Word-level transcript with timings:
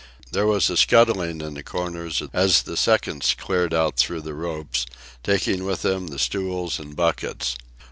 There 0.31 0.47
was 0.47 0.67
a 0.71 0.77
scuttling 0.77 1.41
in 1.41 1.53
the 1.53 1.61
corners 1.61 2.23
as 2.33 2.63
the 2.63 2.75
seconds 2.75 3.35
cleared 3.37 3.71
out 3.71 3.97
through 3.97 4.21
the 4.21 4.33
ropes, 4.33 4.87
taking 5.21 5.63
with 5.63 5.83
them 5.83 6.07
the 6.07 6.17
stools 6.17 6.79
and 6.79 6.95
buckets. 6.95 7.55